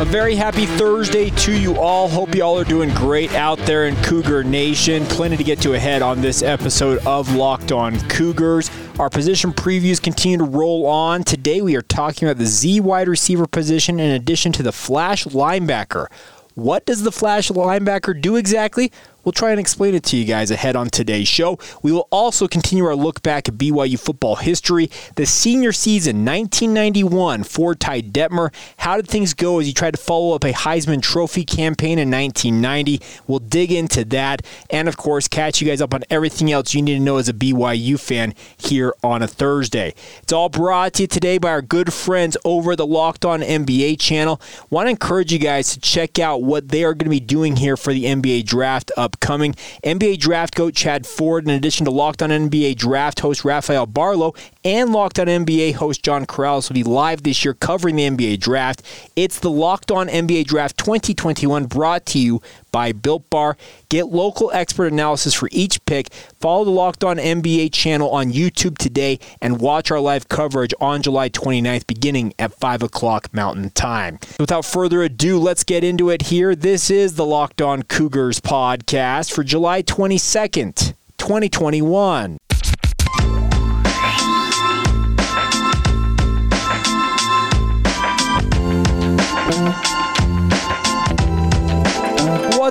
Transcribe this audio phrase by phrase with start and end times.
[0.00, 2.08] A very happy Thursday to you all.
[2.08, 5.04] Hope you all are doing great out there in Cougar Nation.
[5.04, 8.70] Plenty to get to ahead on this episode of Locked On Cougars.
[8.98, 11.22] Our position previews continue to roll on.
[11.22, 15.26] Today we are talking about the Z wide receiver position in addition to the flash
[15.26, 16.06] linebacker.
[16.54, 18.90] What does the flash linebacker do exactly?
[19.24, 21.58] We'll try and explain it to you guys ahead on today's show.
[21.82, 27.44] We will also continue our look back at BYU football history, the senior season 1991
[27.44, 28.52] for Ty Detmer.
[28.78, 32.10] How did things go as he tried to follow up a Heisman Trophy campaign in
[32.10, 33.00] 1990?
[33.26, 36.82] We'll dig into that and, of course, catch you guys up on everything else you
[36.82, 39.94] need to know as a BYU fan here on a Thursday.
[40.22, 44.00] It's all brought to you today by our good friends over the Locked On NBA
[44.00, 44.40] channel.
[44.70, 47.56] Want to encourage you guys to check out what they are going to be doing
[47.56, 49.54] here for the NBA draft up upcoming.
[49.82, 54.34] NBA draft coach Chad Ford, in addition to Locked On NBA draft host Rafael Barlow
[54.64, 58.38] and Locked On NBA host John Corrales, will be live this year covering the NBA
[58.38, 58.82] draft.
[59.16, 63.56] It's the Locked On NBA Draft 2021 brought to you by Built Bar.
[63.88, 66.12] Get local expert analysis for each pick.
[66.40, 71.02] Follow the Locked On NBA channel on YouTube today and watch our live coverage on
[71.02, 74.18] July 29th beginning at 5 o'clock Mountain Time.
[74.38, 76.54] Without further ado, let's get into it here.
[76.54, 82.38] This is the Locked On Cougars podcast for July 22nd, 2021.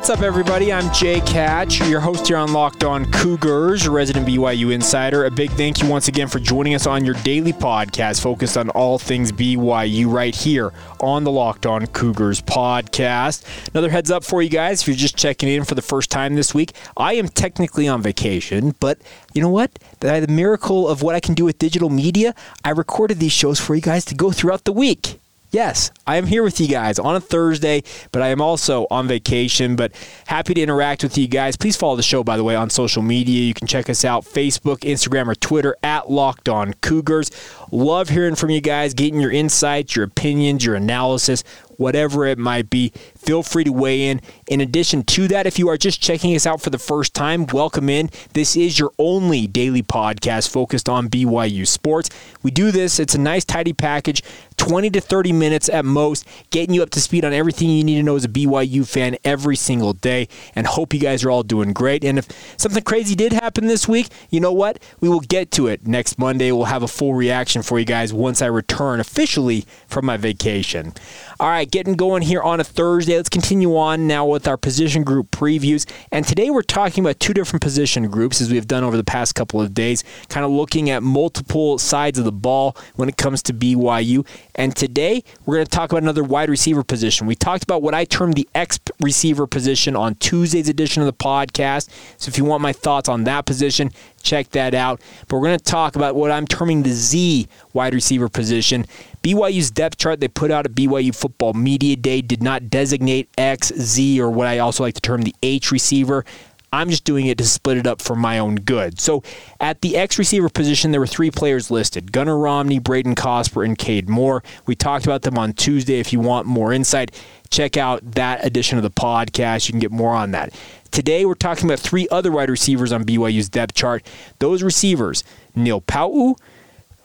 [0.10, 0.74] What's up, everybody?
[0.74, 5.26] I'm Jake Hatch, your host here on Locked On Cougars, resident BYU insider.
[5.26, 8.72] A big thank you once again for joining us on your daily podcast focused on
[8.72, 13.46] all things BYU right here on the Locked On Cougars podcast.
[13.72, 16.34] Another heads up for you guys if you're just checking in for the first time
[16.34, 16.72] this week.
[16.98, 18.98] I am technically on vacation, but
[19.36, 19.78] you know what?
[20.00, 22.34] The miracle of what I can do with digital media,
[22.64, 25.20] I recorded these shows for you guys to go throughout the week.
[25.52, 29.08] Yes, I am here with you guys on a Thursday, but I am also on
[29.08, 29.76] vacation.
[29.76, 29.94] But
[30.28, 31.58] happy to interact with you guys.
[31.58, 33.42] Please follow the show, by the way, on social media.
[33.42, 37.32] You can check us out Facebook, Instagram, or Twitter at Locked On Cougars.
[37.72, 41.44] Love hearing from you guys, getting your insights, your opinions, your analysis,
[41.80, 42.92] whatever it might be.
[43.18, 44.22] Feel free to weigh in.
[44.48, 47.46] In addition to that, if you are just checking us out for the first time,
[47.48, 48.10] welcome in.
[48.34, 52.10] This is your only daily podcast focused on BYU sports.
[52.44, 54.22] We do this, it's a nice, tidy package,
[54.58, 57.96] 20 to 30 minutes at most, getting you up to speed on everything you need
[57.96, 60.28] to know as a BYU fan every single day.
[60.54, 62.04] And hope you guys are all doing great.
[62.04, 62.28] And if
[62.60, 64.80] something crazy did happen this week, you know what?
[65.00, 66.52] We will get to it next Monday.
[66.52, 70.94] We'll have a full reaction for you guys once I return officially from my vacation.
[71.40, 73.16] All right, getting going here on a Thursday.
[73.16, 75.90] Let's continue on now with our position group previews.
[76.12, 79.36] And today we're talking about two different position groups as we've done over the past
[79.36, 83.44] couple of days, kind of looking at multiple sides of the ball when it comes
[83.44, 84.26] to BYU.
[84.56, 87.28] And today we're going to talk about another wide receiver position.
[87.28, 91.14] We talked about what I termed the X receiver position on Tuesday's edition of the
[91.14, 91.90] podcast.
[92.18, 93.92] So if you want my thoughts on that position,
[94.22, 95.02] check that out.
[95.28, 98.86] But we're going to talk about what I'm terming the Z wide receiver position.
[99.24, 103.72] BYU's depth chart they put out at BYU Football Media Day did not designate X,
[103.76, 106.24] Z, or what I also like to term the H receiver.
[106.72, 109.00] I'm just doing it to split it up for my own good.
[109.00, 109.24] So
[109.60, 113.78] at the X receiver position, there were three players listed Gunnar Romney, Brayden Cosper, and
[113.78, 114.44] Cade Moore.
[114.68, 116.00] We talked about them on Tuesday.
[116.00, 117.12] If you want more insight,
[117.50, 119.68] check out that edition of the podcast.
[119.68, 120.54] You can get more on that.
[120.92, 124.06] Today, we're talking about three other wide receivers on BYU's depth chart.
[124.38, 125.24] Those receivers,
[125.56, 126.36] Neil Pau'u,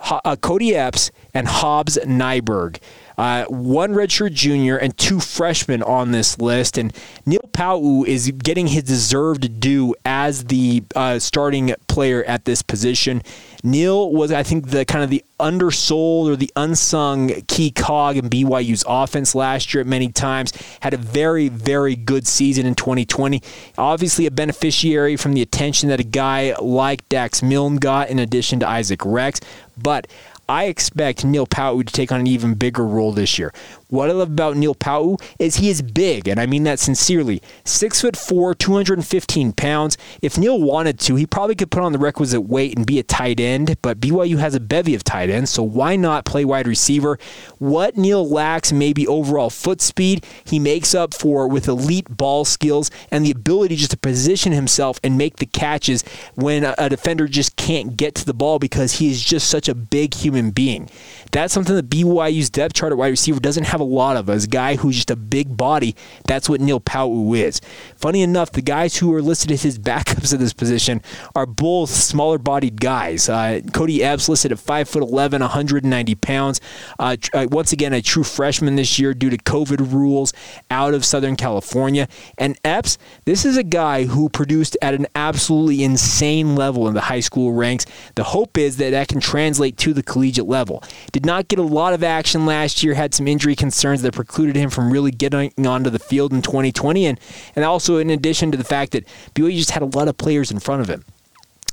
[0.01, 2.79] uh, Kody Epps, and Hobbs Nyberg.
[3.17, 6.79] Uh, one redshirt junior and two freshmen on this list.
[6.79, 6.93] And
[7.25, 13.23] Neil Pau'u is getting his deserved due as the uh, starting player at this position.
[13.63, 18.29] Neil was, I think, the kind of the undersold or the unsung key cog in
[18.29, 20.53] BYU's offense last year at many times.
[20.81, 23.41] Had a very, very good season in 2020.
[23.79, 28.61] Obviously, a beneficiary from the attention that a guy like Dax Milne got in addition
[28.61, 29.41] to Isaac Rex.
[29.77, 30.07] But
[30.49, 33.53] I expect Neil Pau'u to take on an even bigger role this year.
[33.89, 37.41] What I love about Neil Pau'u is he is big, and I mean that sincerely.
[37.65, 39.97] Six foot four, 215 pounds.
[40.21, 43.05] If Neil wanted to, he probably could put on the requisite weight and be a
[43.05, 46.67] tight end, but BYU has a bevy of tight ends, so why not play wide
[46.67, 47.19] receiver?
[47.59, 52.91] What Neil lacks, maybe overall foot speed, he makes up for with elite ball skills
[53.13, 56.03] and the ability just to position himself and make the catches
[56.35, 59.75] when a, defender just can't get to the ball because he is just such a
[59.75, 60.89] big human being.
[61.35, 64.31] That's something that BYU's depth chart at wide receiver doesn't have a lot of.
[64.31, 65.97] As a guy who's just a big body,
[66.29, 67.61] that's what Neil Pau'u is.
[67.97, 71.03] Funny enough, the guys who are listed as his backups at this position
[71.35, 73.29] are both smaller bodied guys.
[73.29, 76.61] Uh, Kody Epps listed at 5'11, 190 pounds.
[77.01, 80.33] Uh, uh, once again, a true freshman this year due to COVID rules
[80.71, 82.07] out of Southern California.
[82.39, 87.01] And Epps, this is a guy who produced at an absolutely insane level in the
[87.01, 87.87] high school ranks.
[88.15, 90.85] The hope is that that can translate to the collegiate level.
[91.11, 94.57] Did not get a lot of action last year, had some injury concerns that precluded
[94.57, 97.07] him from really getting onto the field in 2020.
[97.07, 97.21] And,
[97.57, 100.51] and also, in addition to the fact that BYU just had a lot of players
[100.51, 101.05] in front of him.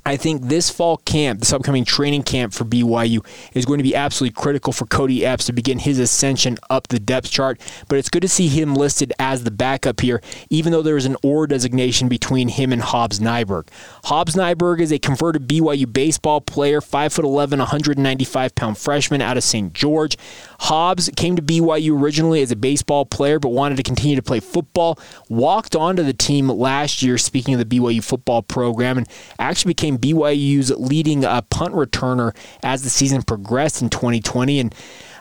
[0.05, 3.95] I think this fall camp, this upcoming training camp for BYU, is going to be
[3.95, 7.59] absolutely critical for Kody Epps to begin his ascension up the depth chart.
[7.87, 11.05] But it's good to see him listed as the backup here, even though there is
[11.05, 13.67] an OR designation between him and Hobbs Nyberg.
[14.05, 19.71] Hobbs Nyberg is a converted BYU baseball player, 5'11, 195 pound freshman out of St.
[19.73, 20.17] George.
[20.61, 24.39] Hobbs came to BYU originally as a baseball player, but wanted to continue to play
[24.39, 24.99] football.
[25.27, 29.09] Walked onto the team last year, speaking of the BYU football program, and
[29.39, 34.59] actually became BYU's leading uh, punt returner as the season progressed in 2020.
[34.59, 34.75] And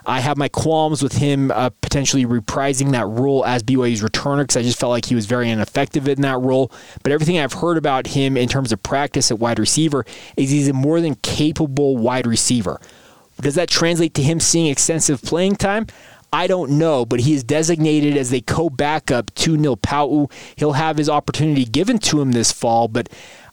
[0.04, 4.58] I have my qualms with him uh, potentially reprising that role as BYU's returner because
[4.58, 6.70] I just felt like he was very ineffective in that role.
[7.02, 10.04] But everything I've heard about him in terms of practice at wide receiver
[10.36, 12.78] is he's a more than capable wide receiver.
[13.40, 15.86] Does that translate to him seeing extensive playing time?
[16.32, 20.30] I don't know, but he is designated as a co backup to Neil Pau'u.
[20.56, 23.08] He'll have his opportunity given to him this fall, but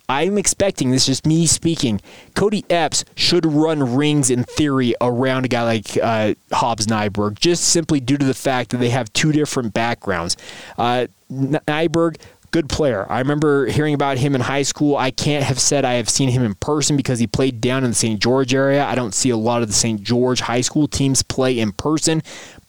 [0.09, 1.99] I'm expecting, this is just me speaking,
[2.33, 7.65] Kody Epps should run rings in theory around a guy like uh, Hobbs Nyberg, just
[7.65, 10.37] simply due to the fact that they have two different backgrounds.
[10.77, 12.21] Uh, Nyberg,
[12.51, 13.05] good player.
[13.09, 14.97] I remember hearing about him in high school.
[14.97, 17.91] I can't have said I have seen him in person because he played down in
[17.91, 18.19] the St.
[18.19, 18.85] George area.
[18.85, 20.01] I don't see a lot of the St.
[20.01, 22.21] George high school teams play in person,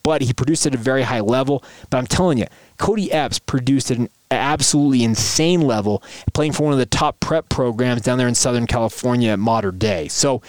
[0.03, 1.63] but he produced at a very high level.
[1.91, 2.47] But I'm telling you,
[2.79, 6.03] Kody Epps produced at an absolutely insane level,
[6.33, 9.79] playing for one of the top prep programs down there in Southern California at modern
[9.79, 10.09] day.
[10.09, 10.43] So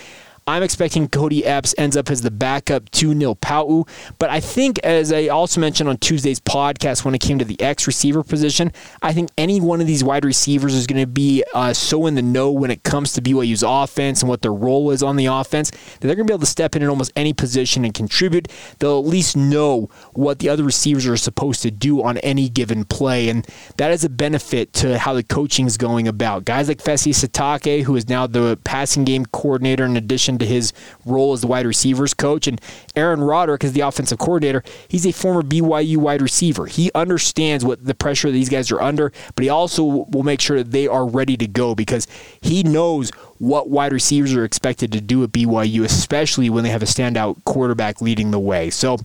[0.49, 3.87] I'm expecting Kody Epps ends up as the backup to Neil Pau'u.
[4.17, 7.59] But I think, as I also mentioned on Tuesday's podcast when it came to the
[7.61, 8.71] X receiver position,
[9.03, 12.15] I think any one of these wide receivers is going to be uh, so in
[12.15, 15.27] the know when it comes to BYU's offense and what their role is on the
[15.27, 17.93] offense that they're going to be able to step in in almost any position and
[17.93, 18.47] contribute.
[18.79, 22.85] They'll at least know what the other receivers are supposed to do on any given
[22.85, 23.29] play.
[23.29, 23.47] And
[23.77, 26.45] that is a benefit to how the coaching is going about.
[26.45, 30.73] Guys like Fesi Sitake, who is now the passing game coordinator in addition to his
[31.05, 32.47] role as the wide receivers coach.
[32.47, 32.59] And
[32.95, 34.63] Aaron Roderick is the offensive coordinator.
[34.87, 36.65] He's a former BYU wide receiver.
[36.65, 40.57] He understands what the pressure these guys are under, but he also will make sure
[40.57, 42.07] that they are ready to go because
[42.41, 46.83] he knows what wide receivers are expected to do at BYU, especially when they have
[46.83, 48.69] a standout quarterback leading the way.
[48.69, 48.97] So,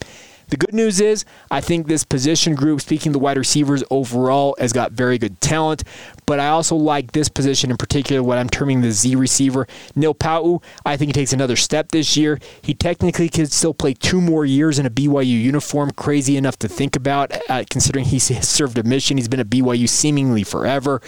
[0.55, 4.73] the good news is, I think this position group, speaking the wide receivers overall, has
[4.73, 5.83] got very good talent.
[6.27, 9.67] But I also like this position in particular, what I'm terming the Z receiver.
[9.97, 12.39] Neil Pau'u, I think he takes another step this year.
[12.63, 15.91] He technically could still play two more years in a BYU uniform.
[15.91, 19.17] Crazy enough to think about, uh, considering he's served a mission.
[19.17, 21.03] He's been at BYU seemingly forever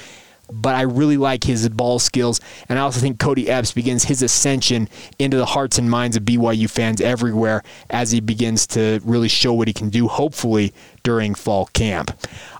[0.50, 2.40] but I really like his ball skills.
[2.68, 4.88] And I also think Kody Epps begins his ascension
[5.18, 9.52] into the hearts and minds of BYU fans everywhere as he begins to really show
[9.52, 10.72] what he can do, hopefully,
[11.06, 12.10] during fall camp.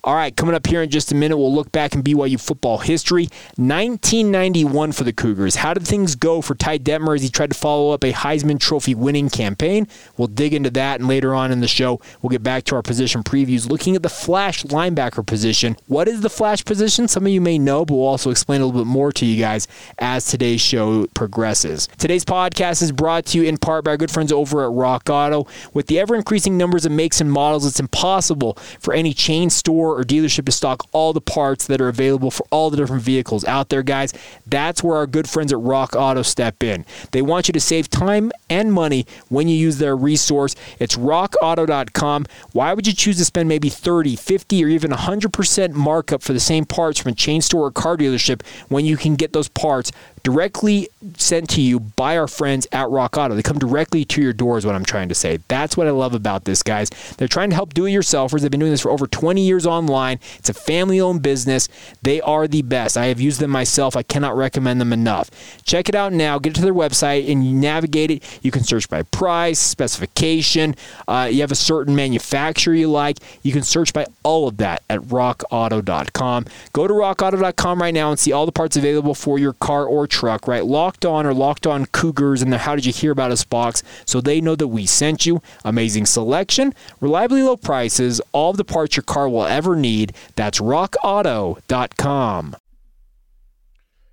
[0.05, 2.79] All right, coming up here in just a minute, we'll look back in BYU football
[2.79, 3.25] history.
[3.57, 5.57] 1991 for the Cougars.
[5.57, 8.61] How did things go for Ty Detmer as he tried to follow up a Heisman
[8.61, 9.88] Trophy winning campaign?
[10.17, 12.83] We'll dig into that, and later on in the show, we'll get back to our
[12.83, 15.76] position previews, looking at the flash linebacker position.
[15.88, 17.09] What is the flash position?
[17.09, 19.41] Some of you may know, but we'll also explain a little bit more to you
[19.43, 19.67] guys
[19.99, 21.88] as today's show progresses.
[21.99, 25.11] Today's podcast is brought to you in part by our good friends over at Rock
[25.11, 25.49] Auto.
[25.75, 28.36] With the ever increasing numbers of makes and models, it's impossible
[28.81, 32.47] for any chain store or dealership to stock all the parts that are available for
[32.50, 34.12] all the different vehicles out there, guys.
[34.47, 36.85] That's where our good friends at Rock Auto step in.
[37.12, 40.55] They want you to save time and money when you use their resource.
[40.78, 42.26] It's rockauto.com.
[42.52, 46.40] Why would you choose to spend maybe 30, 50, or even 100% markup for the
[46.40, 49.93] same parts from a chain store or car dealership when you can get those parts
[50.26, 53.37] directly sent to you by our friends at Rock Auto.
[53.37, 55.38] They come directly to your door, is what I'm trying to say.
[55.47, 56.90] That's what I love about this, guys.
[57.16, 58.40] They're trying to help do it yourselfers.
[58.40, 60.18] They've been doing this for over 20 years online.
[60.37, 61.68] It's a family owned business.
[62.02, 62.97] They are the best.
[62.97, 63.97] I have used them myself.
[63.97, 65.30] I cannot recommend them enough.
[65.62, 66.40] Check it out now.
[66.40, 68.40] Get to their website and navigate it.
[68.42, 70.75] You can search by price, specification.
[71.06, 73.18] Uh, you have a certain manufacturer you like.
[73.45, 76.47] You can search by all of that at rockauto.com.
[76.73, 80.09] Go to rockauto.com right now and see all the parts available for your car or
[80.09, 80.64] truck, right?
[80.64, 83.82] Locked on or locked on Cougars in the How Did You Hear About Us box
[84.04, 85.42] so they know that we sent you.
[85.64, 90.14] Amazing selection, reliably low prices, all the parts your car will ever need.
[90.37, 92.56] That's rockauto.com.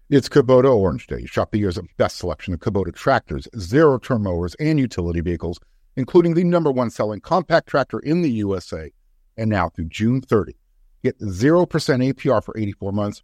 [0.10, 1.26] It's Kubota Orange Day.
[1.26, 5.60] Shop the year's best selection of Kubota tractors, zero turn mowers, and utility vehicles,
[5.96, 8.92] including the number one selling compact tractor in the USA.
[9.38, 10.56] And now through June 30,
[11.04, 13.24] get 0% APR for 84 months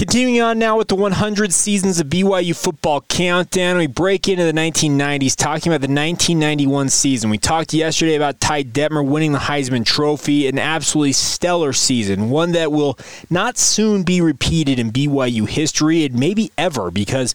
[0.00, 4.52] Continuing on now with the 100 seasons of BYU football countdown, we break into the
[4.52, 7.28] 1990s, talking about the 1991 season.
[7.28, 12.52] We talked yesterday about Ty Detmer winning the Heisman Trophy, an absolutely stellar season, one
[12.52, 17.34] that will not soon be repeated in BYU history, and maybe ever, because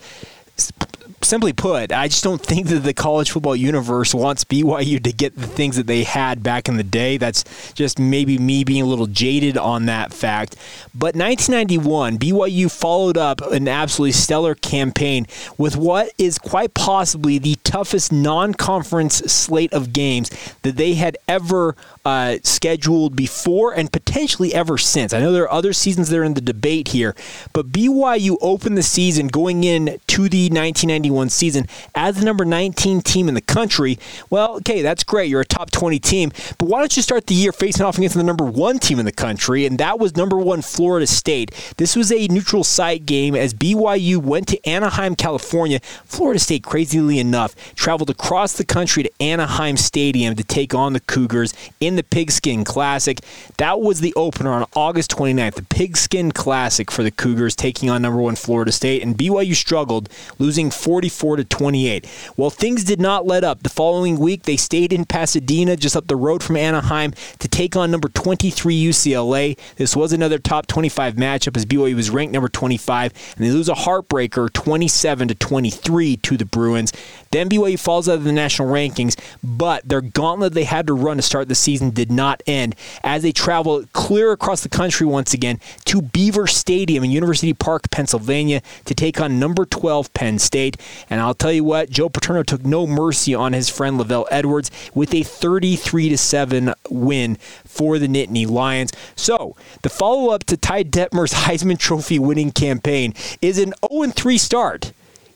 [1.28, 5.36] simply put, I just don't think that the college football universe wants BYU to get
[5.36, 7.18] the things that they had back in the day.
[7.18, 10.56] That's just maybe me being a little jaded on that fact.
[10.94, 15.26] But 1991, BYU followed up an absolutely stellar campaign
[15.58, 20.30] with what is quite possibly the toughest non conference slate of games
[20.62, 25.14] that they had ever uh, scheduled before and potentially ever since.
[25.14, 27.16] I know there are other seasons that are in the debate here,
[27.54, 33.02] but BYU opened the season going in to the 1991 season as the number 19
[33.02, 33.98] team in the country.
[34.30, 35.30] Well, okay, that's great.
[35.30, 38.16] You're a top 20 team, but why don't you start the year facing off against
[38.16, 39.66] the number one team in the country?
[39.66, 41.52] And that was number one Florida State.
[41.78, 45.80] This was a neutral site game as BYU went to Anaheim, California.
[46.06, 51.00] Florida State, crazily enough, traveled across the country to Anaheim Stadium to take on the
[51.00, 53.20] Cougars in the Pigskin Classic.
[53.58, 58.02] That was the opener on August 29th, the Pigskin Classic for the Cougars taking on
[58.02, 62.08] number one Florida State, and BYU struggled, losing 44 to 28.
[62.38, 63.64] Well, things did not let up.
[63.64, 67.76] The following week, they stayed in Pasadena, just up the road from Anaheim, to take
[67.76, 69.60] on number 23 UCLA.
[69.76, 73.68] This was another top 25 matchup as BYU was ranked number 25, and they lose
[73.68, 76.94] a heartbreaker 27 to 23 to the Bruins.
[77.32, 81.18] Then BYU falls out of the national rankings, but their gauntlet they had to run
[81.18, 82.74] to start the season did not end
[83.04, 87.92] as they travel clear across the country once again to Beaver Stadium in University Park,
[87.92, 90.78] Pennsylvania to take on number 12 Penn State.
[91.10, 94.72] And I'll tell you what, Joe Paterno took no mercy on his friend LaVell Edwards
[94.94, 98.92] with a 33 to 7 win for the Nittany Lions.
[99.16, 104.38] So, the follow up to Ty Detmer's Heisman Trophy winning campaign is an 0 3
[104.38, 104.94] start.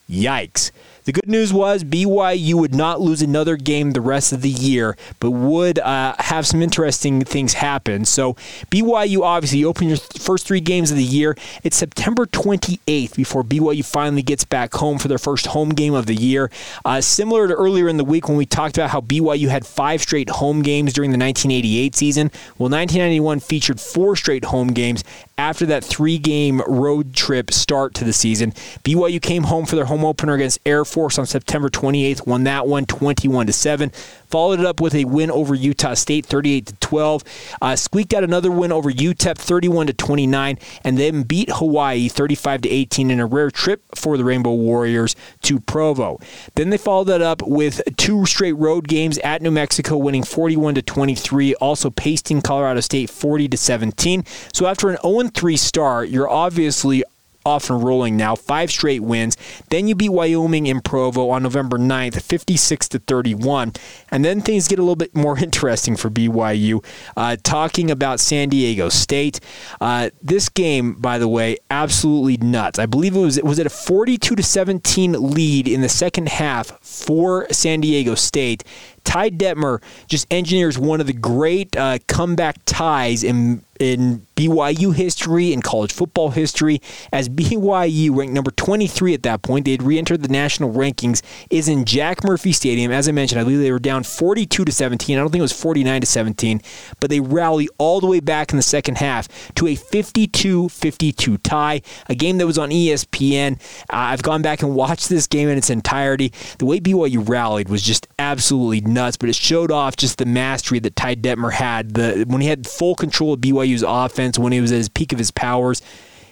[0.10, 0.72] Yikes.
[1.10, 4.96] The good news was BYU would not lose another game the rest of the year,
[5.20, 8.06] but would uh, have some interesting things happen.
[8.06, 8.36] So
[8.70, 11.36] BYU obviously open your first three games of the year.
[11.64, 16.06] It's September 28th before BYU finally gets back home for their first home game of
[16.06, 16.52] the year.
[16.86, 20.02] Uh, similar to earlier in the week when we talked about how BYU had five
[20.04, 22.28] straight home games during the 1988 season.
[22.60, 25.04] Well, 1991 featured four straight home games
[25.40, 28.52] after that three game road trip start to the season.
[28.84, 32.44] BYU came home for their home opener against Air Force Force on September 28th, won
[32.44, 33.90] that one 21 to 7.
[34.28, 37.24] Followed it up with a win over Utah State 38 to 12.
[37.62, 42.64] Uh, squeaked out another win over UTEP 31 to 29 and then beat Hawaii 35
[42.64, 46.20] to 18 in a rare trip for the Rainbow Warriors to Provo.
[46.56, 50.76] Then they followed that up with two straight road games at New Mexico winning 41
[50.76, 54.26] to 23, also pasting Colorado State 40 to 17.
[54.52, 57.06] So after an 0 3 start, you're obviously
[57.50, 59.36] off and rolling now, five straight wins.
[59.70, 63.74] Then you beat Wyoming in Provo on November 9th, 56 to 31.
[64.12, 66.86] And then things get a little bit more interesting for BYU.
[67.18, 69.40] Uh, talking about San Diego State,
[69.82, 72.78] uh, this game, by the way, absolutely nuts.
[72.78, 76.30] I believe it was it was at a 42 to 17 lead in the second
[76.30, 78.64] half for San Diego State.
[79.04, 85.52] Ty Detmer just engineers one of the great uh, comeback ties in in BYU history,
[85.52, 86.82] in college football history,
[87.12, 89.66] as BYU ranked number 23 at that point.
[89.66, 91.22] They had re-entered the national rankings.
[91.50, 92.92] Is in Jack Murphy Stadium.
[92.92, 95.18] As I mentioned, I believe they were down 42 to 17.
[95.18, 96.62] I don't think it was 49 to 17,
[97.00, 101.82] but they rally all the way back in the second half to a 52-52 tie.
[102.08, 103.60] A game that was on ESPN.
[103.84, 106.32] Uh, I've gone back and watched this game in its entirety.
[106.60, 110.80] The way BYU rallied was just absolutely nuts, but it showed off just the mastery
[110.80, 111.94] that Ty Detmer had.
[111.94, 115.12] The when he had full control of BYU's offense, when he was at his peak
[115.12, 115.82] of his powers.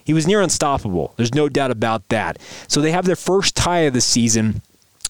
[0.03, 1.13] He was near unstoppable.
[1.17, 2.39] There's no doubt about that.
[2.70, 4.62] So they have their first tie of the season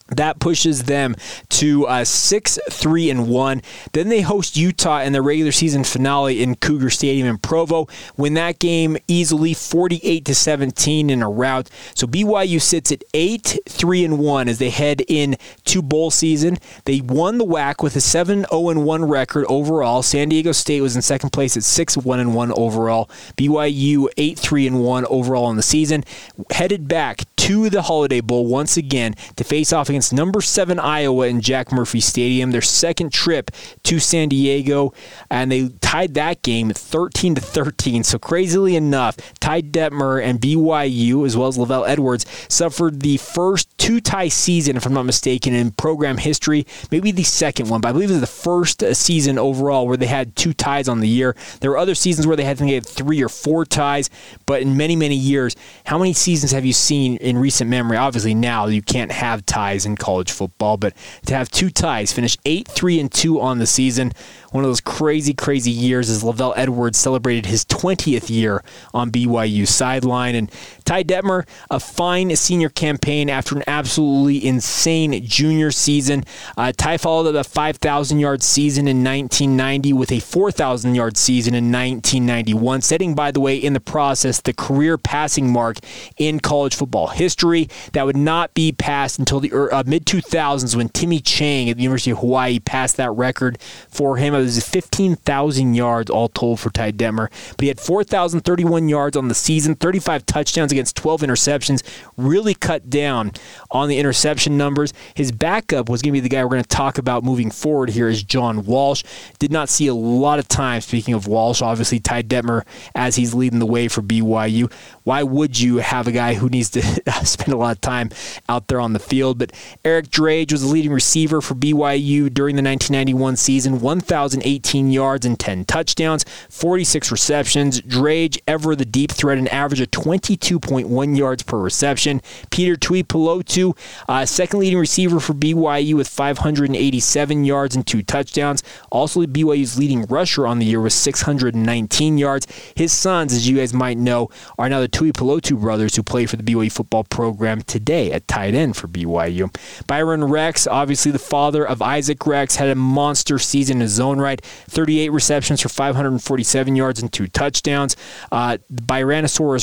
[0.10, 1.16] that pushes them
[1.50, 3.62] to uh, six, three, and one.
[3.94, 7.88] Then they host Utah in the regular season finale in Cougar Stadium in Provo.
[8.16, 11.70] Win that game easily, forty-eight to seventeen in a rout.
[11.94, 16.58] So BYU sits at eight, three, and one as they head in to bowl season.
[16.86, 20.04] They won the WAC with a seven, zero, oh, and one record overall.
[20.04, 23.10] San Diego State was in second place at six, one, and one overall.
[23.36, 26.04] BYU eight, three, and one overall in the season.
[26.52, 31.27] Headed back to the Holiday Bowl once again to face off against number seven Iowa
[31.27, 32.51] in Jack Murphy Stadium.
[32.51, 33.51] Their second trip
[33.84, 34.94] to San Diego,
[35.30, 38.04] and they tied that game 13 to 13.
[38.04, 43.75] So crazily enough, Ty Detmer and BYU, as well as LaVell Edwards, suffered the first
[43.77, 46.66] two tie season, if I'm not mistaken, in program history.
[46.92, 49.98] Maybe the second one, but I believe it was the first uh, season overall where
[49.98, 51.36] they had two ties on the year.
[51.62, 54.10] There were other seasons where they had, I think, they had three or four ties,
[54.46, 57.98] but in many, many years, how many seasons have you seen in recent memory?
[57.98, 60.94] Obviously, now you can't have ties in college football, but
[61.25, 64.13] to have two ties, finish 8 3 and 2 on the season,
[64.51, 68.63] one of those crazy, crazy years as LaVell Edwards celebrated his 20th year
[68.94, 70.36] on BYU sideline.
[70.36, 70.51] And
[70.86, 76.24] Ty Detmer, a fine senior campaign after an absolutely insane junior season.
[76.56, 81.53] Uh, Ty followed up a 5,000 yard season in 1990 with a 4,000 yard season
[81.53, 85.77] in 1991, setting, by the way, in the process, the career passing mark
[86.17, 87.70] in college football history.
[87.94, 91.84] That would not be passed until the uh, mid 2000s when Timmy Chang at the
[91.84, 94.34] University of Hawaii passed that record for him.
[94.34, 99.27] It was 15,000 yards all told for Ty Detmer, but he had 4,031 yards on
[99.27, 101.84] the season, 35 touchdowns against 12 interceptions,
[102.17, 103.31] really cut down
[103.69, 104.93] on the interception numbers.
[105.13, 107.89] His backup was going to be the guy we're going to talk about moving forward
[107.89, 109.03] here is John Walsh.
[109.38, 112.65] Did not see a lot of time, speaking of Walsh, obviously Ty Detmer
[112.96, 114.72] as he's leading the way for BYU.
[115.03, 116.81] Why would you have a guy who needs to
[117.24, 118.10] spend a lot of time
[118.50, 119.38] out there on the field?
[119.38, 119.51] But
[119.84, 125.40] Eric Drage was the leading receiver for BYU during the 1991 season, 1,018 yards and
[125.40, 127.82] 10 touchdowns, 46 receptions.
[127.82, 132.22] Drage ever the deep threat, an average of 22.1 yards per reception.
[132.50, 133.77] Peter Tuipulotu,
[134.08, 138.64] uh, second leading receiver for BYU with 587 yards and two touchdowns.
[138.92, 142.48] Also, BYU's leading rusher on the year was 619 yards.
[142.75, 146.36] His sons, as you guys might know, are now the Tuipulotu brothers who play for
[146.36, 149.53] the BYU football program today at tight end for BYU.
[149.87, 154.20] Byron Rex, obviously the father of Isaac Rex, had a monster season in his own
[154.20, 157.96] right 38 receptions for 547 yards and two touchdowns.
[158.31, 158.57] Uh,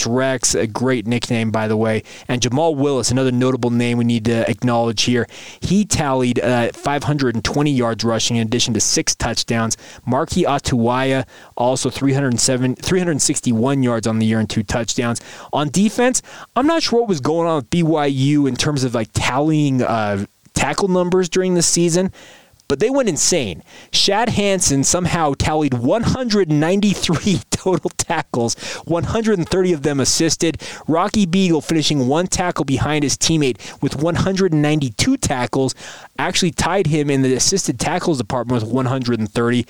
[0.06, 4.24] Rex, a great nickname, by the way, and Jamal Willis, another notable name we need
[4.26, 5.26] to acknowledge here.
[5.60, 9.76] He tallied uh, 520 yards rushing in addition to six touchdowns.
[10.06, 11.26] Marquis Atuaya,
[11.56, 15.20] also 307, 361 yards on the year and two touchdowns.
[15.52, 16.22] On defense,
[16.56, 20.24] I'm not sure what was going on with BYU in terms of like tallying uh,
[20.54, 22.12] tackle numbers during the season
[22.68, 23.62] but they went insane.
[23.92, 30.60] Shad Hansen somehow tallied 193 total tackles, 130 of them assisted.
[30.88, 35.74] Rocky Biegel finishing one tackle behind his teammate with 192 tackles,
[36.18, 39.66] actually tied him in the assisted tackles department with 130.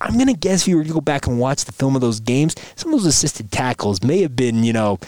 [0.00, 2.00] I'm going to guess if you were to go back and watch the film of
[2.00, 4.98] those games, some of those assisted tackles may have been, you know,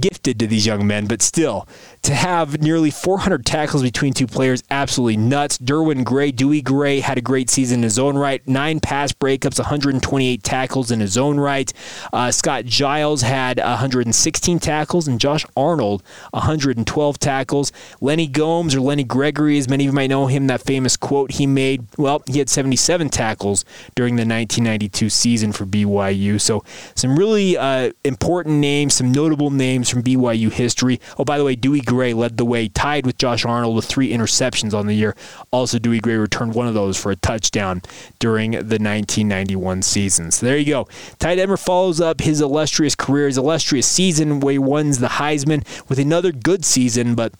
[0.00, 1.68] gifted to these young men, but still,
[2.02, 5.58] to have nearly 400 tackles between two players, absolutely nuts.
[5.58, 8.46] Derwin Gray, Dewey Gray had a great season in his own right.
[8.48, 11.72] Nine pass breakups, 128 tackles in his own right.
[12.12, 17.72] Uh, Scott Giles had 116 tackles, and Josh Arnold 112 tackles.
[18.00, 21.32] Lenny Gomes or Lenny Gregory, as many of you might know him, that famous quote
[21.32, 21.86] he made.
[21.98, 26.40] Well, he had 77 tackles during the 1992 season for BYU.
[26.40, 31.00] So some really uh, important names, some notable names from BYU history.
[31.18, 34.12] Oh, by the way, Dewey Gray led the way, tied with Josh Arnold with three
[34.12, 35.16] interceptions on the year.
[35.50, 37.82] Also, Dewey Gray returned one of those for a touchdown
[38.18, 40.30] during the 1991 season.
[40.30, 40.88] So there you go.
[41.18, 45.66] Ty Detmer follows up his illustrious career, his illustrious season where he wins the Heisman
[45.88, 47.32] with another good season, but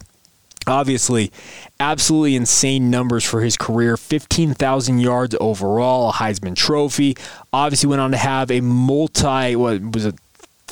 [0.67, 1.33] Obviously,
[1.81, 7.17] absolutely insane numbers for his career 15,000 yards overall, a Heisman Trophy.
[7.53, 10.15] Obviously, went on to have a multi, what was it,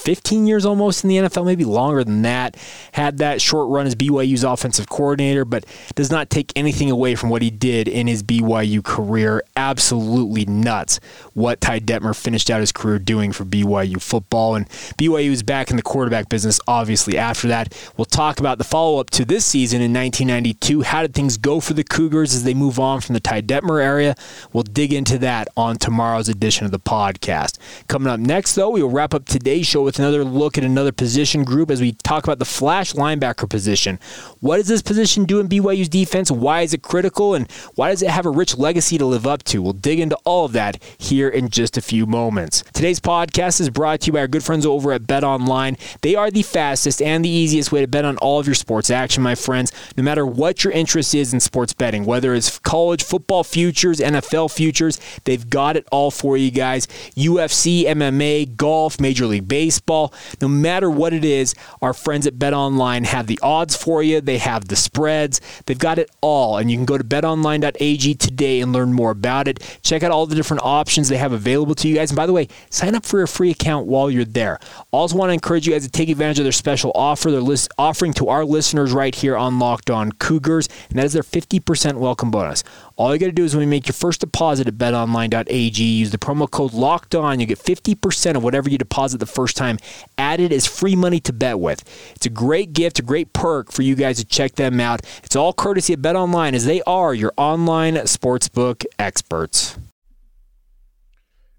[0.01, 2.57] 15 years almost in the NFL, maybe longer than that.
[2.93, 7.29] Had that short run as BYU's offensive coordinator, but does not take anything away from
[7.29, 9.43] what he did in his BYU career.
[9.57, 11.01] Absolutely nuts
[11.35, 14.55] what Ty Detmer finished out his career doing for BYU football.
[14.55, 17.75] And BYU is back in the quarterback business, obviously, after that.
[17.97, 20.83] We'll talk about the follow up to this season in 1992.
[20.83, 23.83] How did things go for the Cougars as they move on from the Ty Detmer
[23.83, 24.15] area?
[24.53, 27.59] We'll dig into that on tomorrow's edition of the podcast.
[27.87, 30.93] Coming up next, though, we will wrap up today's show with another look at another
[30.93, 33.99] position group as we talk about the flash linebacker position.
[34.39, 36.31] What does this position do in BYU's defense?
[36.31, 37.35] Why is it critical?
[37.35, 39.61] And why does it have a rich legacy to live up to?
[39.61, 42.63] We'll dig into all of that here in just a few moments.
[42.73, 45.77] Today's podcast is brought to you by our good friends over at Bet Online.
[46.03, 48.91] They are the fastest and the easiest way to bet on all of your sports
[48.91, 49.73] action, my friends.
[49.97, 54.53] No matter what your interest is in sports betting, whether it's college football futures, NFL
[54.53, 56.87] futures, they've got it all for you guys.
[57.17, 60.13] UFC, MMA, golf, Major League Baseball baseball.
[60.41, 64.21] No matter what it is, our friends at Bet Online have the odds for you.
[64.21, 65.41] They have the spreads.
[65.67, 66.59] They've got it all.
[66.59, 69.79] And you can go to betonline.ag today and learn more about it.
[69.83, 72.11] Check out all the different options they have available to you guys.
[72.11, 74.59] And by the way, sign up for a free account while you're there.
[74.93, 77.73] Also, want to encourage you guys to take advantage of their special offer they're list-
[77.79, 81.95] offering to our listeners right here on Locked On Cougars, and that is their 50%
[81.95, 82.63] welcome bonus.
[82.97, 86.11] All you got to do is when you make your first deposit at betonline.ag, use
[86.11, 87.41] the promo code locked on.
[87.41, 89.79] You get 50% of whatever you deposit the first time
[90.19, 91.85] added as free money to bet with.
[92.17, 95.03] It's a great gift, a great perk for you guys to check them out.
[95.23, 99.79] It's all courtesy of BetOnline as they are your online sportsbook experts.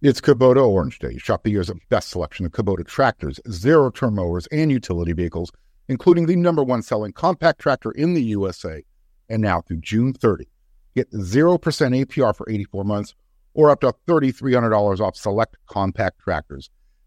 [0.02, 1.20] It's Kubota Orange Day.
[1.20, 5.52] Shop the year's best selection of Kubota tractors, zero turn mowers, and utility vehicles,
[5.90, 8.84] including the number one selling compact tractor in the USA.
[9.30, 10.48] And now through June 30.
[10.96, 13.16] Get 0% APR for 84 months
[13.54, 16.70] or up to $3,300 off select compact tractors.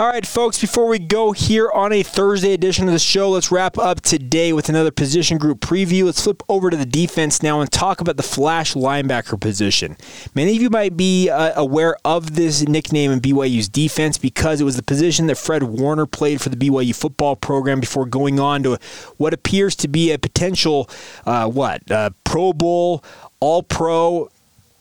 [0.00, 3.52] All right, folks, before we go here on a Thursday edition of the show, let's
[3.52, 6.06] wrap up today with another position group preview.
[6.06, 9.98] Let's flip over to the defense now and talk about the flash linebacker position.
[10.34, 14.64] Many of you might be uh, aware of this nickname in BYU's defense because it
[14.64, 18.62] was the position that Fred Warner played for the BYU football program before going on
[18.62, 18.78] to
[19.18, 20.88] what appears to be a potential,
[21.26, 23.04] uh, what, uh, Pro Bowl,
[23.38, 24.30] All Pro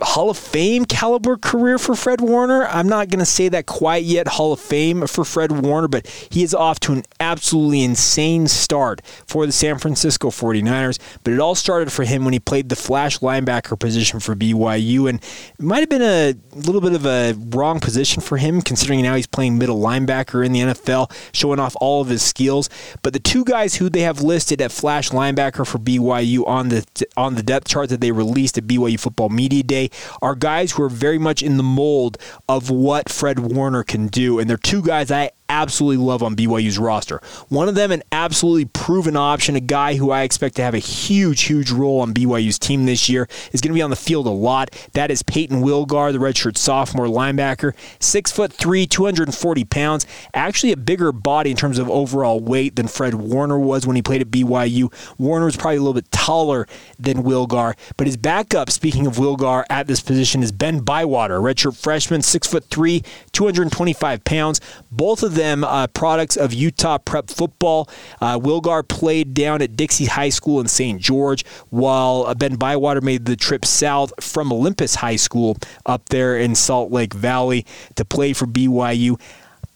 [0.02, 2.66] Hall of Fame caliber career for Fred Warner.
[2.68, 6.08] I'm not going to say that quite yet, Hall of Fame for Fred Warner, but
[6.30, 11.00] he is off to an absolutely insane start for the San Francisco 49ers.
[11.24, 15.10] But it all started for him when he played the flash linebacker position for BYU,
[15.10, 19.02] and it might have been a little bit of a wrong position for him, considering
[19.02, 22.70] now he's playing middle linebacker in the NFL, showing off all of his skills.
[23.02, 26.86] But the two guys who they have listed at flash linebacker for BYU on the
[27.18, 29.89] on the depth chart that they released at BYU Football Media Day
[30.22, 34.40] are guys who are very much in the mold of what Fred Warner can do.
[34.40, 37.22] And they're two guys I absolutely love on BYU's roster.
[37.50, 40.80] One of them, an absolutely proven option, a guy who I expect to have a
[40.80, 44.28] huge, huge role on BYU's team this year, is going to be on the field
[44.28, 44.70] a lot.
[44.94, 50.06] That is Payton Wilgar, the redshirt sophomore linebacker, six foot three, 240 pounds.
[50.34, 54.02] Actually, a bigger body in terms of overall weight than Fred Warner was when he
[54.02, 54.94] played at BYU.
[55.18, 56.68] Warner was probably a little bit taller
[57.00, 61.82] than Wilgar, but his backup, speaking of Wilgar, at this position is Ben Bywater, redshirt
[61.82, 64.62] freshman, six foot three, 225 pounds.
[64.92, 67.90] Both of them uh, products of Utah prep football.
[68.20, 71.02] Uh, Wilgar played down at Dixie High School in St.
[71.02, 76.38] George, while uh, Ben Bywater made the trip south from Olympus High School up there
[76.38, 79.20] in Salt Lake Valley to play for BYU.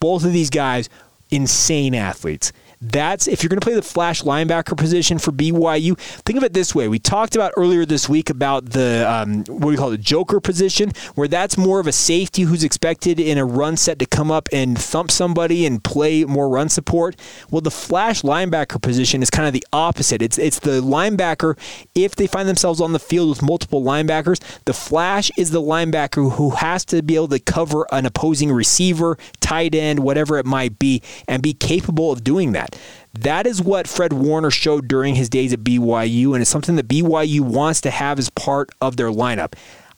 [0.00, 0.90] Both of these guys,
[1.30, 2.52] insane athletes.
[2.84, 5.98] That's if you're going to play the flash linebacker position for BYU.
[5.98, 9.60] Think of it this way: we talked about earlier this week about the um, what
[9.60, 13.38] do we call it, joker position, where that's more of a safety who's expected in
[13.38, 17.16] a run set to come up and thump somebody and play more run support.
[17.50, 20.20] Well, the flash linebacker position is kind of the opposite.
[20.20, 21.58] It's it's the linebacker
[21.94, 24.40] if they find themselves on the field with multiple linebackers.
[24.66, 29.16] The flash is the linebacker who has to be able to cover an opposing receiver,
[29.40, 32.73] tight end, whatever it might be, and be capable of doing that.
[33.12, 36.88] That is what Fred Warner showed during his days at BYU, and it's something that
[36.88, 39.54] BYU wants to have as part of their lineup.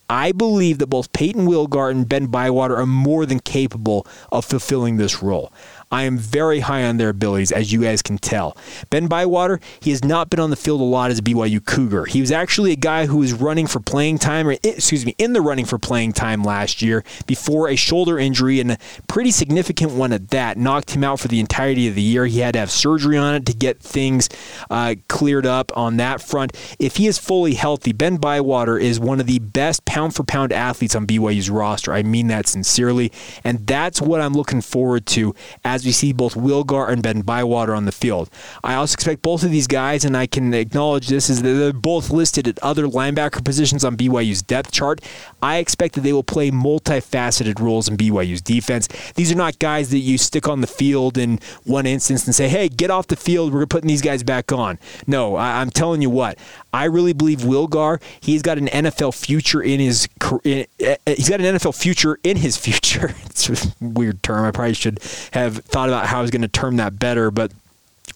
[0.08, 4.96] I believe that both Payton Wilgar and Ben Bywater are more than capable of fulfilling
[4.96, 5.52] this role.
[5.90, 8.56] I am very high on their abilities, as you guys can tell.
[8.90, 12.06] Ben Bywater, he has not been on the field a lot as a BYU Cougar.
[12.06, 15.32] He was actually a guy who was running for playing time, or excuse me, in
[15.32, 19.92] the running for playing time last year before a shoulder injury, and a pretty significant
[19.92, 22.26] one at that, knocked him out for the entirety of the year.
[22.26, 24.28] He had to have surgery on it to get things
[24.70, 26.56] uh, cleared up on that front.
[26.78, 30.52] If he is fully healthy, Ben Bywater is one of the best pound for pound
[30.52, 31.92] athletes on BYU's roster.
[31.92, 33.12] I mean that sincerely.
[33.44, 37.74] And that's what I'm looking forward to as we see both Wilgar and Ben Bywater
[37.74, 38.30] on the field.
[38.64, 41.72] I also expect both of these guys, and I can acknowledge this, is that they're
[41.72, 45.00] both listed at other linebacker positions on BYU's depth chart.
[45.42, 48.88] I expect that they will play multifaceted roles in BYU's defense.
[49.14, 52.48] These are not guys that you stick on the field in one instance and say,
[52.48, 53.52] hey, get off the field.
[53.52, 54.78] We're putting these guys back on.
[55.06, 56.38] No, I, am telling you what,
[56.72, 60.08] I really believe Wilgar, he's got an NFL future in his
[60.44, 63.14] in, uh, he's got an NFL future in his future.
[63.26, 64.44] it's a weird term.
[64.44, 65.00] I probably should
[65.32, 67.52] have thought about how I was going to term that better, but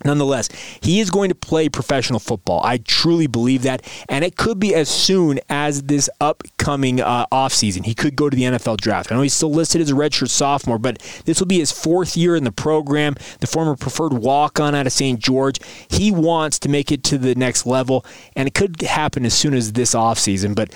[0.05, 0.49] Nonetheless,
[0.81, 2.63] he is going to play professional football.
[2.65, 3.87] I truly believe that.
[4.09, 7.85] And it could be as soon as this upcoming uh, offseason.
[7.85, 9.13] He could go to the NFL draft.
[9.13, 12.17] I know he's still listed as a redshirt sophomore, but this will be his fourth
[12.17, 13.15] year in the program.
[13.41, 15.19] The former preferred walk on out of St.
[15.21, 15.59] George.
[15.91, 19.53] He wants to make it to the next level, and it could happen as soon
[19.53, 20.55] as this offseason.
[20.55, 20.75] But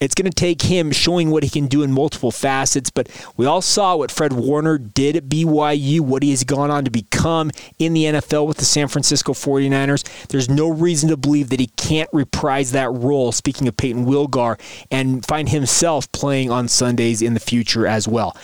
[0.00, 3.46] it's going to take him showing what he can do in multiple facets, but we
[3.46, 7.50] all saw what Fred Warner did at BYU, what he has gone on to become
[7.78, 10.26] in the NFL with the San Francisco 49ers.
[10.28, 14.60] There's no reason to believe that he can't reprise that role, speaking of Payton Wilgar,
[14.90, 18.36] and find himself playing on Sundays in the future as well.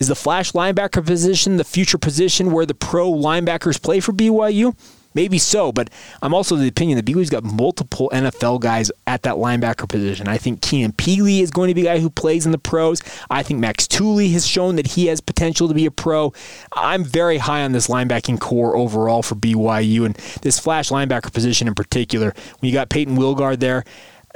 [0.00, 4.74] Is the flash linebacker position the future position where the pro linebackers play for BYU?
[5.14, 5.90] Maybe so, but
[6.22, 10.28] I'm also of the opinion that BYU's got multiple NFL guys at that linebacker position.
[10.28, 13.02] I think Keenan Pili is going to be a guy who plays in the pros.
[13.28, 16.32] I think Max Tooley has shown that he has potential to be a pro.
[16.72, 21.66] I'm very high on this linebacking corps overall for BYU and this flash linebacker position
[21.66, 22.32] in particular.
[22.60, 23.84] When you got Payton Wilgar there,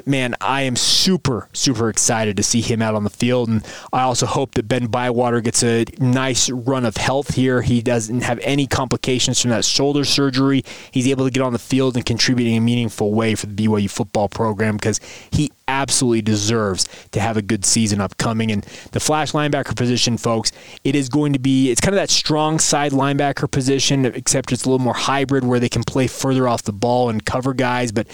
[0.07, 3.48] man, I am super, super excited to see him out on the field.
[3.48, 7.62] And I also hope that Ben Bywater gets a nice run of health here.
[7.62, 10.64] He doesn't have any complications from that shoulder surgery.
[10.90, 13.54] He's able to get on the field and contribute in a meaningful way for the
[13.54, 18.50] BYU football program because he absolutely deserves to have a good season upcoming.
[18.50, 20.52] And the flash linebacker position, folks,
[20.83, 24.64] it is going to be, it's kind of that strong side linebacker position, except it's
[24.64, 27.92] a little more hybrid where they can play further off the ball and cover guys.
[27.92, 28.07] But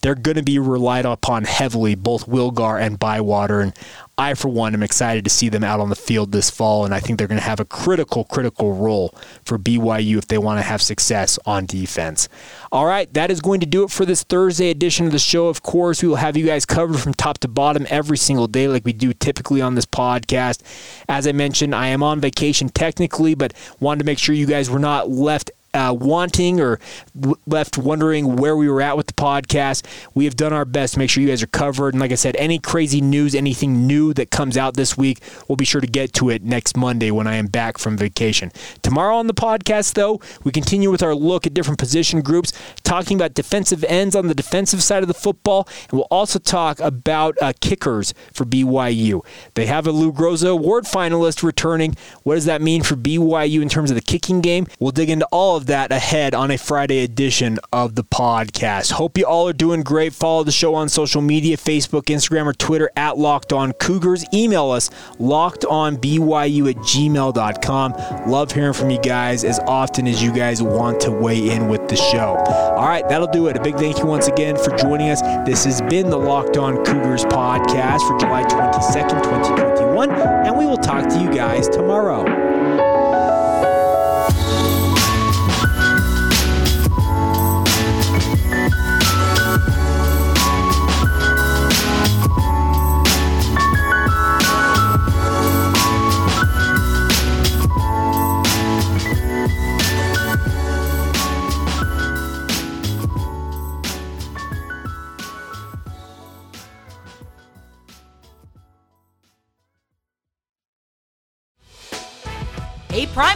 [0.00, 3.60] they're going to be relied upon heavily, both Wilgar and Bywater.
[3.60, 3.72] And
[4.18, 6.84] I, for one, am excited to see them out on the field this fall.
[6.84, 10.38] And I think they're going to have a critical, critical role for BYU if they
[10.38, 12.28] want to have success on defense.
[12.72, 15.48] All right, that is going to do it for this Thursday edition of the show.
[15.48, 18.68] Of course, we will have you guys covered from top to bottom every single day,
[18.68, 20.62] like we do typically on this podcast.
[21.08, 24.70] As I mentioned, I am on vacation technically, but wanted to make sure you guys
[24.70, 26.80] were not left uh, wanting or
[27.18, 29.84] w- left wondering where we were at with the podcast,
[30.14, 31.92] we have done our best to make sure you guys are covered.
[31.94, 35.56] And like I said, any crazy news, anything new that comes out this week, we'll
[35.56, 38.50] be sure to get to it next Monday when I am back from vacation.
[38.82, 43.16] Tomorrow on the podcast, though, we continue with our look at different position groups, talking
[43.16, 47.36] about defensive ends on the defensive side of the football, and we'll also talk about
[47.42, 49.24] uh, kickers for BYU.
[49.54, 51.96] They have a Lou Groza Award finalist returning.
[52.22, 54.66] What does that mean for BYU in terms of the kicking game?
[54.80, 58.92] We'll dig into all of that ahead on a Friday edition of the podcast.
[58.92, 60.12] Hope you all are doing great.
[60.12, 64.24] Follow the show on social media Facebook, Instagram, or Twitter at Locked On Cougars.
[64.32, 68.30] Email us lockedonbyu at gmail.com.
[68.30, 71.88] Love hearing from you guys as often as you guys want to weigh in with
[71.88, 72.36] the show.
[72.76, 73.56] All right, that'll do it.
[73.56, 75.20] A big thank you once again for joining us.
[75.46, 80.76] This has been the Locked On Cougars podcast for July 22nd, 2021, and we will
[80.76, 82.55] talk to you guys tomorrow.